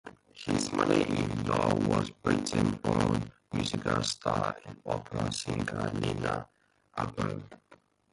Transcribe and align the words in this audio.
His 0.33 0.71
mother-in-law 0.73 1.75
was 1.87 2.09
Berlin-born 2.23 3.31
musical 3.53 4.01
star 4.01 4.57
and 4.65 4.75
opera 4.83 5.31
singer 5.31 5.91
Lina 5.93 6.47
Abarbanell. 6.97 7.43